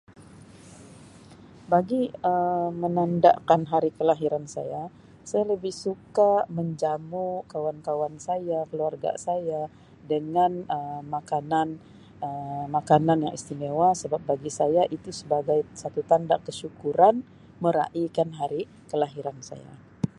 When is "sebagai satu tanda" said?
15.21-16.35